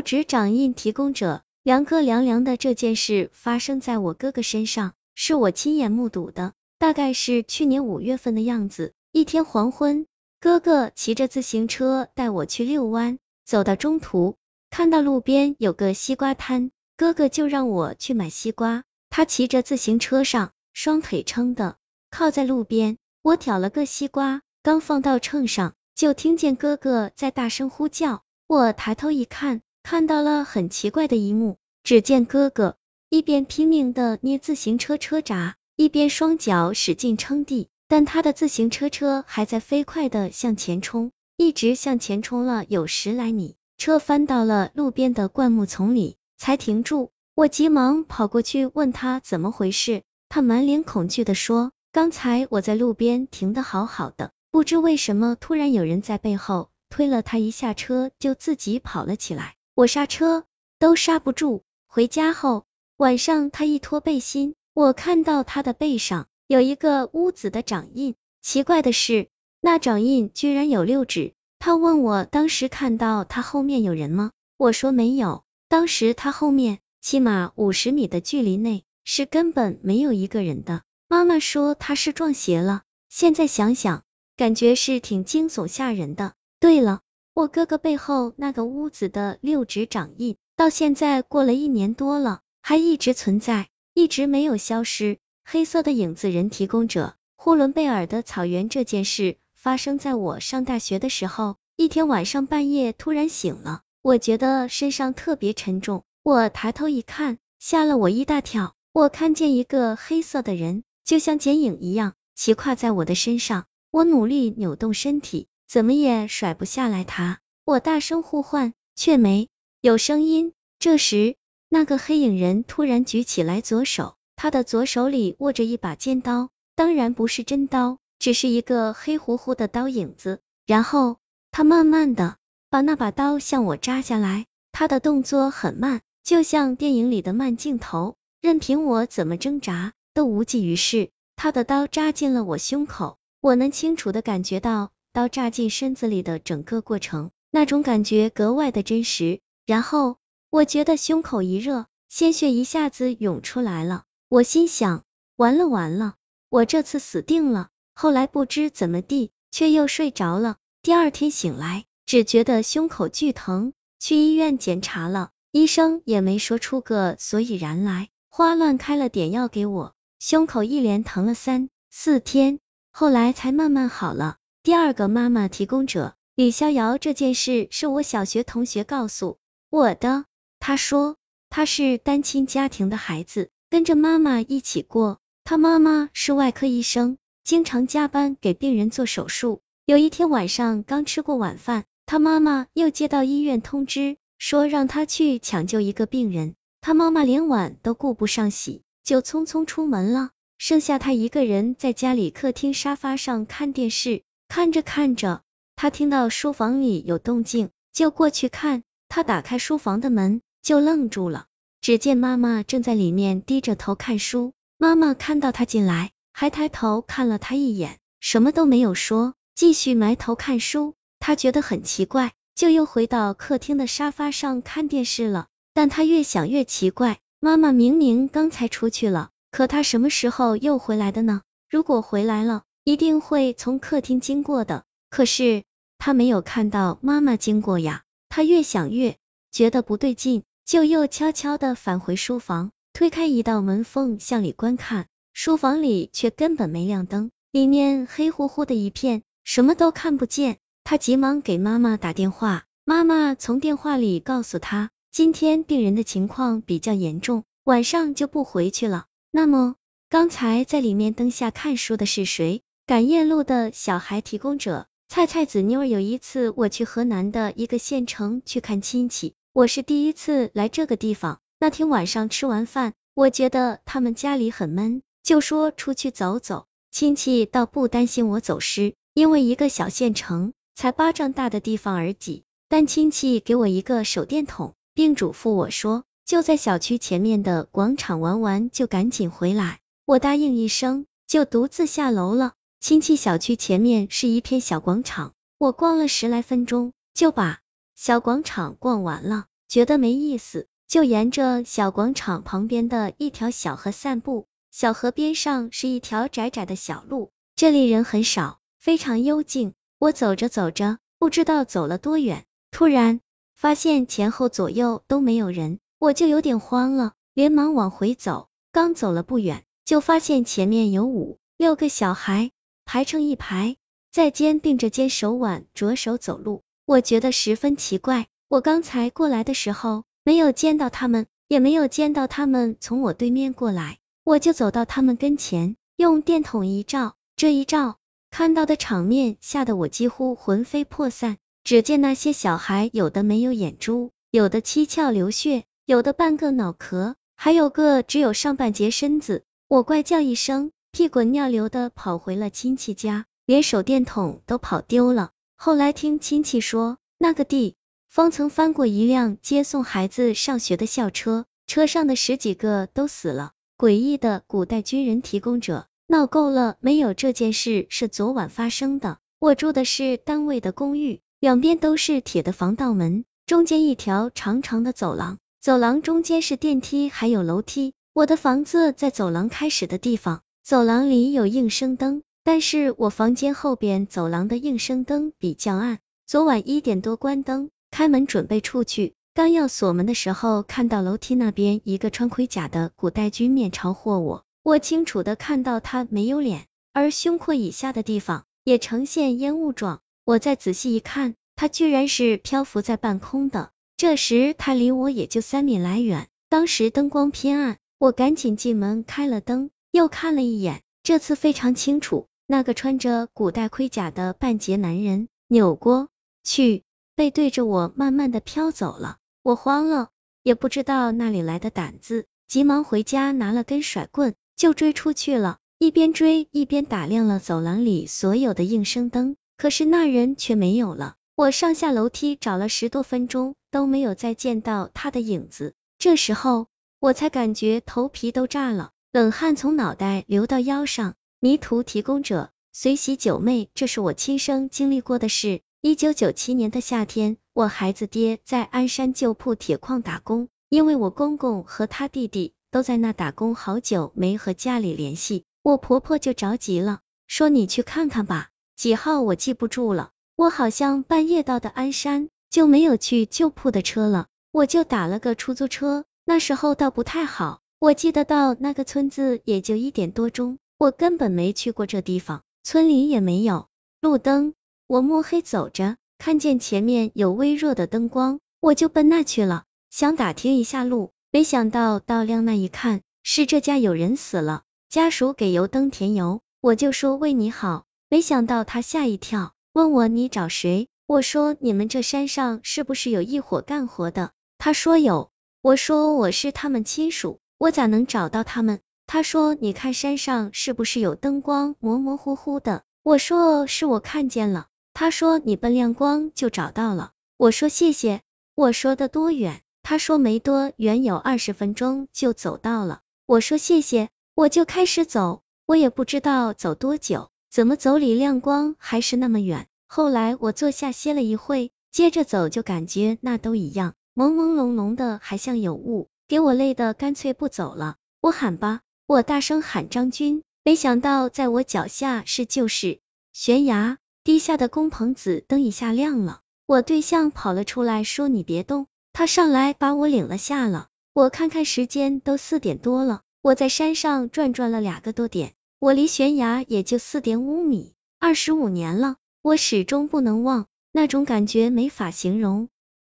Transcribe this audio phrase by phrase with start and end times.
[0.00, 8.92] 纸掌印提供者，凉哥凉凉的这件事发生在我哥哥身上，是我亲眼目睹的，大概是去年五月份的样子。
[9.12, 10.06] 一天黄昏，
[10.40, 14.36] 哥哥骑着自行车带我去遛弯，走到中途，
[14.70, 18.84] 看到路边有个西瓜摊，哥哥就让我去买西瓜。
[19.10, 21.76] 他骑着自行车上，双腿撑的
[22.10, 28.22] 靠在路边，我挑了个西瓜，刚放到秤上，就听见哥哥在大声呼叫。
[28.46, 32.76] 我抬头一看，看到了很奇怪的一幕，只见哥哥
[33.08, 47.10] 一边拼命的捏自行车车闸，一边双脚使劲撑地，但他的自行车车还在飞快的向前冲，一直向前冲了有十来米，车翻到了路边的灌木丛里，才停住。
[47.34, 60.44] 我急忙跑过去问他怎么回事，他满脸恐惧的说：“刚才我在路边停的好好的，不知为什么突然有人在背后推了他一下车，就自己跑了起来，我刹车
[60.80, 61.62] 都刹不住。
[61.86, 69.28] 回家后，晚上他一脱背心，我看到他的背上有一个乌紫的掌印，奇怪的是，
[69.60, 71.32] 那掌印居然有六指。
[71.60, 74.32] 他问我当时看到他后面有人吗？
[74.56, 80.82] 我说没有，当时他后面。”起码五十米的距离内是根本没有一个人的。
[81.06, 84.02] 妈妈说他是撞邪了，现在想想，
[84.36, 86.34] 感觉是挺惊悚吓人的。
[86.58, 87.02] 对了，
[87.38, 95.18] 我哥哥背后那个屋子的六指掌印，到现在过了一年多了，还一直存在，一直没有消失。
[95.44, 106.02] 黑色的影子人提供者，呼伦贝尔的草原这件事发生在我上大学的时候，一天晚上半夜突然醒了，我觉得身上特别沉重。
[106.24, 108.74] 我抬头一看，吓了我一大跳。
[108.92, 113.66] 我看见一个黑色的人，就像剪影一样骑跨在我的身上。
[113.92, 117.40] 我努力扭动身体，怎么也甩不下来他。
[117.64, 119.48] 我大声呼唤，却没
[119.82, 120.54] 有声音。
[120.78, 121.36] 这时，
[121.68, 130.40] 那个黑影人突然举起来左手，他的左手里握着一把尖刀，当然不是真刀，只是一个黑乎乎的刀影子。
[130.66, 131.18] 然后，
[131.50, 132.36] 他慢慢的
[132.70, 136.00] 把那把刀向我扎下来，他的动作很慢。
[136.24, 141.10] 就像电影里的慢镜头，任凭我怎么挣扎都无济于事。
[141.36, 149.40] 他的刀扎进了我胸口，我能清楚的感觉到刀扎进身子里的整个过程，那种感觉格外的真实。
[149.66, 150.16] 然后
[150.48, 154.04] 我觉得胸口一热，鲜血一下子涌出来了。
[154.28, 155.02] 我心想，
[155.34, 156.14] 完了完了，
[156.50, 157.70] 我这次死定了。
[157.94, 160.54] 后来不知怎么地，却又睡着了。
[160.82, 165.30] 第二天醒来，只觉得胸口剧疼，去医院检查了。
[165.50, 172.60] 医生也没说出个所以然来，花乱开了点药给我，胸口一连疼了三四天，
[172.92, 174.36] 后来才慢慢好了。
[174.68, 179.38] 第二个妈妈提供者李逍遥，这件事是我小学同学告诉
[179.70, 180.26] 我的。
[180.60, 181.16] 他说
[181.48, 185.20] 他是单亲家庭的孩子，跟着妈妈一起过。
[185.42, 189.62] 他妈妈是外科医生，经常加班给病人做手术。
[189.86, 194.18] 有一天晚上刚吃过晚饭，他妈妈又接到医院通知。
[194.36, 204.24] 说让他去抢救一个病人，他妈妈连碗都顾不上洗，就匆匆出门了，剩下他一个人在家里客厅沙发上看电视。
[204.48, 205.42] 看着看着，
[205.76, 208.82] 他听到书房里有动静，就过去看。
[209.08, 211.46] 他打开书房的门，就愣住了，
[211.80, 214.52] 只见妈妈正在里面低着头看书。
[214.78, 220.94] 妈妈看到他进来，还抬头看了他一眼，什么都没有说，继续埋头看书。
[221.20, 222.32] 他觉得很奇怪。
[222.54, 231.42] 就又回到客厅的沙发上看电视了，但他越想越奇怪，妈妈明明刚才出去了，可她什么时候又回来的呢？
[231.70, 235.64] 如果回来了，一定会从客厅经过的，可是
[235.98, 238.02] 他没有看到妈妈经过呀。
[238.30, 239.18] 他越想越
[239.52, 250.56] 觉得不对劲，就又悄悄的返回书房，推开一道门缝向里观看，书房里却根本没亮灯，里面黑乎乎的一片，什么都看不见。
[250.82, 259.04] 他急忙给妈妈打电话，妈妈从电话里告诉他，今天病人的情况比较严重，晚上就不回去了。
[259.30, 259.74] 那么，
[260.08, 262.62] 刚才在里面灯下看书的是谁？
[262.88, 265.84] 赶夜路的小孩提供者，菜菜子妞。
[265.84, 271.38] 有一次我去河南的一个县城去看亲戚，我是第一次来这个地方。
[271.60, 276.64] 那天晚上吃完饭，我觉得他们家里很闷，就说出去走走。
[276.90, 280.54] 亲戚倒不担心我走失，因为一个小县城。
[280.74, 289.80] 才巴掌大的地方而已，但亲戚给我一个手电筒，并嘱咐我说，就在小区前面的广场玩完就赶紧回来。
[290.06, 292.54] 我答应一声，就独自下楼了。
[292.80, 297.58] 亲戚小区前面是一片小广场，我逛了十来分钟，就把
[297.96, 299.46] 小广场逛完了。
[299.66, 304.46] 觉得没意思，就沿着小广场旁边的一条小河散步。
[304.70, 309.74] 小河边上是一条窄窄的小路，这里人很少，非常幽静。
[309.98, 313.20] 我走着走着，不知道走了多远，突然
[313.56, 318.48] 发现前后左右都没有人，我就有点慌了，连忙往回走。
[318.70, 322.52] 刚走了不远，就发现前面有五六个小孩
[322.90, 323.76] 排成一排，
[324.10, 326.62] 在肩并着肩，手挽着手走路。
[326.86, 333.98] 我觉得十分奇怪，我刚才过来的时候没有见到他们，也没有见到他们从我对面过来。
[334.24, 337.98] 我就走到他们跟前，用电筒一照，这一照
[338.30, 341.36] 看到的场面吓得我几乎魂飞魄散。
[341.64, 349.44] 只见那些小孩，有的没有眼珠，有的七窍流血，有的半个脑壳，还有个只有上半截身子。
[349.68, 355.30] 我怪叫一声，屁滚尿流的跑回了亲戚家，连手电筒都跑丢了。
[355.56, 357.76] 后来听亲戚说，那个地
[358.08, 363.52] 方曾翻过一辆接送孩子上学的校车，车上的十几个都死了。
[363.76, 367.14] 诡异的古代军人提供者，闹够了没有？
[367.14, 369.18] 这件事是昨晚发生的。
[369.38, 377.92] 我住的是单位的公寓，两边都是铁的防盗门，中间一条长长的走廊，走廊中间是电梯还有楼梯。
[378.14, 385.98] 我的房子在走廊开始的地方，走廊里有应声灯，但是我房间后边走廊的应声灯比较暗。
[386.26, 389.14] 昨晚一点多关灯，开门准备出去。
[389.32, 400.00] 刚要锁门的时候，看到楼梯那边一个穿盔甲的古代军面朝或我，我清楚的看到他没有脸，而胸廓以下的地方也呈现烟雾状。
[400.26, 403.70] 我再仔细一看，他居然是漂浮在半空的。
[403.96, 416.06] 这时他离我也就三米来远，当时灯光偏暗，我赶紧进门开了灯，又看了一眼，这次非常清楚，那个穿着古代盔甲的半截男人扭过
[416.44, 416.84] 去，
[417.16, 419.16] 背对着我慢慢的飘走了。
[419.42, 420.10] 我慌了，
[420.44, 425.58] 也不知道哪里来的胆子，急忙回家拿了根甩棍就追出去了。
[425.78, 431.16] 一边追一边打亮了走廊里所有的应声灯，可是那人却没有了。
[431.34, 435.74] 我上下楼梯找了十多分钟都没有再见到他的影子。
[435.98, 436.68] 这时候
[437.00, 441.14] 我才感觉头皮都炸了，冷汗从脑袋流到腰上。
[441.40, 445.62] 迷途提供者随喜九妹，这是我亲身经历过的事。
[445.80, 458.48] 一九九七年的夏天，我孩子爹在鞍山旧铺铁矿打工，因为我公公和他弟弟都在那打工，好久没和家里联系，我婆婆就着急了，说你去看看吧。
[458.76, 466.04] 几号我记不住了，我好像半夜到的鞍山，就没有去旧铺的车了，我就打了个出租车。
[466.24, 473.68] 那时候倒不太好，我记得到那个村子也就一点多钟，我根本没去过这地方，村里也没有
[474.00, 474.54] 路灯。
[474.88, 481.12] 我摸黑走着，看见前面有微弱的灯光，我就奔那去了，想打听一下路。
[481.30, 487.84] 没想到到亮那一看，是这家有人死了，家属给油灯添油，我就说为你好。
[488.08, 490.88] 没想到他吓一跳，问我你找谁？
[491.06, 494.32] 我说你们这山上是不是有一伙干活的？
[494.58, 495.30] 他说有，
[495.62, 498.80] 我说我是他们亲属，我咋能找到他们？
[499.06, 502.84] 他说你看山上是不是有灯光模模糊糊的？
[503.02, 504.68] 我说是我看见了。
[504.94, 508.20] 他说你奔亮光就找到了，我说谢谢。
[508.54, 509.62] 我说的多远？
[509.82, 513.00] 他说没多远，有二十分钟就走到了。
[513.26, 519.66] 我说谢谢，我就开始走，我也不知道走多久，怎么走离亮光还是那么远。
[519.86, 527.96] 后来我坐下歇了一会，接着走就感觉那都一样，朦朦胧胧的，还像有雾，给我累的干脆不走了。
[528.20, 533.00] 我喊吧，我大声喊张军，没想到在我脚下是就是
[533.32, 533.96] 悬崖。
[534.24, 540.88] 低下的工棚子灯一下亮了，我对象跑了出来，说你别动，他上来把我领了下了。
[541.14, 543.22] 我看看时间，都四点多了。
[543.40, 547.94] 我在山上转转了两个多点，我离悬崖也就四点五米。
[548.18, 552.68] 二十五年了，我始终不能忘那种感觉，没法形容。